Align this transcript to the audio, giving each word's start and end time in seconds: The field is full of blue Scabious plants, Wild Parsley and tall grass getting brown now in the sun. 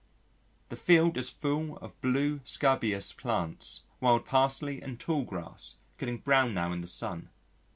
The 0.69 0.75
field 0.75 1.15
is 1.15 1.29
full 1.29 1.77
of 1.77 2.01
blue 2.01 2.39
Scabious 2.43 3.13
plants, 3.15 3.83
Wild 3.99 4.25
Parsley 4.25 4.81
and 4.81 4.99
tall 4.99 5.25
grass 5.25 5.77
getting 5.99 6.17
brown 6.17 6.55
now 6.55 6.71
in 6.71 6.81
the 6.81 6.87
sun. 6.87 7.29